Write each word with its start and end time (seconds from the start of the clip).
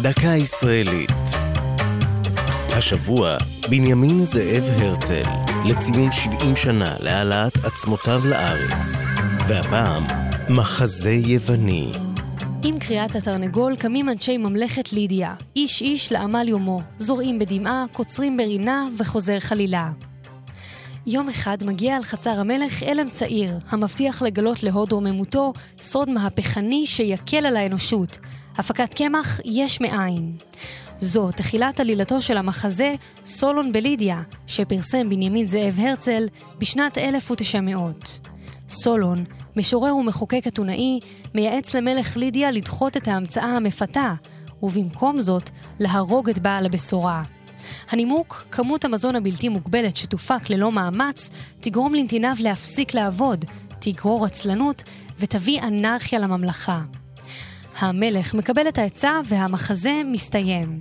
דקה 0.00 0.28
ישראלית. 0.36 1.10
השבוע, 2.76 3.36
בנימין 3.70 4.24
זאב 4.24 4.64
הרצל, 4.78 5.22
לציון 5.64 6.12
70 6.12 6.56
שנה 6.56 6.94
להעלאת 7.00 7.56
עצמותיו 7.56 8.20
לארץ. 8.24 9.02
והפעם, 9.48 10.04
מחזה 10.48 11.10
יווני. 11.10 11.92
עם 12.64 12.78
קריאת 12.78 13.16
התרנגול 13.16 13.76
קמים 13.76 14.08
אנשי 14.08 14.38
ממלכת 14.38 14.92
לידיה, 14.92 15.34
איש 15.56 15.82
איש 15.82 16.12
לעמל 16.12 16.48
יומו, 16.48 16.80
זורעים 16.98 17.38
בדמעה, 17.38 17.84
קוצרים 17.92 18.36
ברינה 18.36 18.86
וחוזר 18.98 19.40
חלילה. 19.40 19.90
יום 21.06 21.28
אחד 21.28 21.56
מגיע 21.64 21.96
על 21.96 22.02
חצר 22.02 22.40
המלך 22.40 22.82
אלם 22.82 23.10
צעיר, 23.10 23.58
המבטיח 23.68 24.22
לגלות 24.22 24.62
להוד 24.62 24.92
רוממותו 24.92 25.52
סוד 25.78 26.10
מהפכני 26.10 26.86
שיקל 26.86 27.46
על 27.46 27.56
האנושות, 27.56 28.18
הפקת 28.58 28.94
קמח 28.94 29.40
יש 29.44 29.80
מאין. 29.80 30.36
זו 30.98 31.30
תחילת 31.32 31.80
עלילתו 31.80 32.20
של 32.20 32.36
המחזה 32.36 32.94
סולון 33.24 33.72
בלידיה, 33.72 34.22
שפרסם 34.46 35.08
בנימין 35.08 35.46
זאב 35.46 35.80
הרצל 35.80 36.28
בשנת 36.58 36.98
1900. 36.98 38.28
סולון, 38.68 39.24
משורר 39.56 39.96
ומחוקק 39.96 40.46
אתונאי, 40.46 41.00
מייעץ 41.34 41.74
למלך 41.74 42.16
לידיה 42.16 42.50
לדחות 42.50 42.96
את 42.96 43.08
ההמצאה 43.08 43.56
המפתה, 43.56 44.14
ובמקום 44.62 45.20
זאת, 45.20 45.50
להרוג 45.78 46.30
את 46.30 46.38
בעל 46.38 46.66
הבשורה. 46.66 47.22
הנימוק, 47.90 48.44
כמות 48.50 48.84
המזון 48.84 49.16
הבלתי 49.16 49.48
מוגבלת 49.48 49.96
שתופק 49.96 50.50
ללא 50.50 50.72
מאמץ, 50.72 51.30
תגרום 51.60 51.94
לנתיניו 51.94 52.34
להפסיק 52.40 52.94
לעבוד, 52.94 53.44
תגרור 53.78 54.24
עצלנות 54.24 54.82
ותביא 55.18 55.62
אנרכיה 55.62 56.18
לממלכה. 56.18 56.80
המלך 57.78 58.34
מקבל 58.34 58.68
את 58.68 58.78
העצה 58.78 59.20
והמחזה 59.28 59.92
מסתיים. 60.04 60.80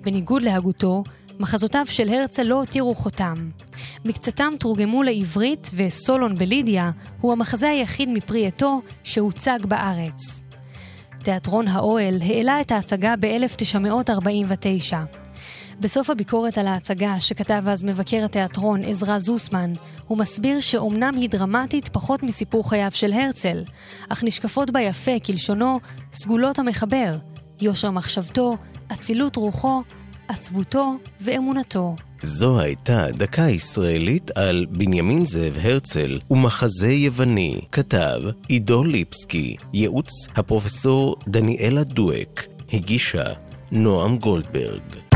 בניגוד 0.00 0.42
להגותו, 0.42 1.02
מחזותיו 1.40 1.86
של 1.88 2.08
הרצל 2.08 2.42
לא 2.42 2.54
הותירו 2.54 2.94
חותם. 2.94 3.34
מקצתם 4.04 4.48
תורגמו 4.58 5.02
לעברית 5.02 5.70
וסולון 5.74 6.34
בלידיה 6.34 6.90
הוא 7.20 7.32
המחזה 7.32 7.68
היחיד 7.68 8.08
מפרי 8.08 8.46
עטו 8.46 8.82
שהוצג 9.02 9.58
בארץ. 9.68 10.42
תיאטרון 11.24 11.68
האוהל 11.68 12.22
העלה 12.22 12.60
את 12.60 12.72
ההצגה 12.72 13.14
ב-1949. 13.20 15.19
בסוף 15.80 16.10
הביקורת 16.10 16.58
על 16.58 16.66
ההצגה, 16.66 17.20
שכתב 17.20 17.62
אז 17.66 17.84
מבקר 17.84 18.24
התיאטרון 18.24 18.80
עזרא 18.84 19.18
זוסמן, 19.18 19.72
הוא 20.06 20.18
מסביר 20.18 20.60
שאומנם 20.60 21.12
היא 21.16 21.30
דרמטית 21.30 21.88
פחות 21.88 22.22
מסיפור 22.22 22.68
חייו 22.68 22.90
של 22.90 23.12
הרצל, 23.12 23.62
אך 24.08 24.24
נשקפות 24.24 24.70
בה 24.70 24.80
יפה, 24.80 25.18
כלשונו, 25.26 25.80
סגולות 26.12 26.58
המחבר, 26.58 27.12
יושר 27.60 27.90
מחשבתו, 27.90 28.56
אצילות 28.92 29.36
רוחו, 29.36 29.82
עצבותו 30.28 30.94
ואמונתו. 31.20 31.96
זו 32.22 32.60
הייתה 32.60 33.06
דקה 33.12 33.42
ישראלית 33.42 34.30
על 34.30 34.66
בנימין 34.70 35.24
זאב 35.24 35.58
הרצל 35.62 36.18
ומחזה 36.30 36.92
יווני, 36.92 37.60
כתב 37.72 38.20
עידו 38.48 38.84
ליפסקי, 38.84 39.56
ייעוץ 39.74 40.10
הפרופסור 40.36 41.16
דניאלה 41.28 41.84
דואק, 41.84 42.46
הגישה 42.72 43.26
נועם 43.72 44.16
גולדברג. 44.16 45.09